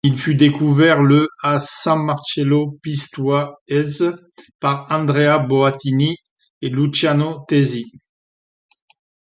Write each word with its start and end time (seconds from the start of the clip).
Il 0.03 0.17
fut 0.17 0.33
découvert 0.33 1.03
le 1.03 1.29
à 1.43 1.59
San 1.59 2.01
Marcello 2.03 2.79
Pistoiese 2.81 4.11
par 4.59 4.87
Andrea 4.89 5.37
Boattini 5.45 6.17
et 6.63 6.69
Luciano 6.69 7.45
Tesi. 7.47 7.85